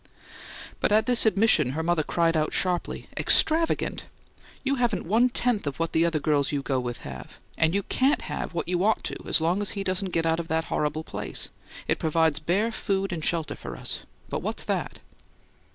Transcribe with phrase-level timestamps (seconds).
[0.79, 3.07] But at this admission her mother cried out sharply.
[3.17, 4.05] "'Extravagant!'
[4.63, 7.37] You haven't one tenth of what the other girls you go with have.
[7.55, 10.39] And you CAN'T have what you ought to as long as he doesn't get out
[10.39, 11.51] of that horrible place.
[11.87, 14.97] It provides bare food and shelter for us, but what's that?"